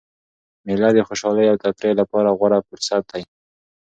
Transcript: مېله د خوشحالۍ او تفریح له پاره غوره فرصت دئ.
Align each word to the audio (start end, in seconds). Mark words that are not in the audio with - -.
مېله 0.65 0.89
د 0.95 0.99
خوشحالۍ 1.07 1.45
او 1.49 1.57
تفریح 1.63 1.93
له 1.99 2.03
پاره 2.11 2.31
غوره 2.37 2.59
فرصت 2.69 3.01
دئ. 3.11 3.23